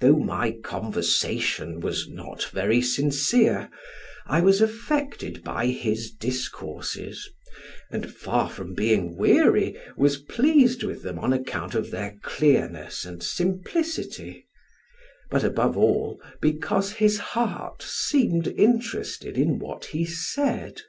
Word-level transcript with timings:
Though 0.00 0.16
my 0.16 0.50
conversation 0.64 1.78
was 1.78 2.08
not 2.08 2.50
very 2.52 2.80
sincere, 2.82 3.70
I 4.26 4.40
was 4.40 4.60
affected 4.60 5.44
by 5.44 5.66
his 5.66 6.10
discourses, 6.10 7.30
and 7.88 8.12
far 8.12 8.50
from 8.50 8.74
being 8.74 9.16
weary, 9.16 9.76
was 9.96 10.16
pleased 10.16 10.82
with 10.82 11.04
them 11.04 11.16
on 11.16 11.32
account 11.32 11.76
of 11.76 11.92
their 11.92 12.16
clearness 12.24 13.04
and 13.04 13.22
simplicity, 13.22 14.48
but 15.30 15.44
above 15.44 15.76
all 15.78 16.20
because 16.40 16.94
his 16.94 17.18
heart 17.18 17.84
seemed 17.84 18.48
interested 18.48 19.38
in 19.38 19.60
what 19.60 19.84
he 19.94 20.04
said. 20.04 20.80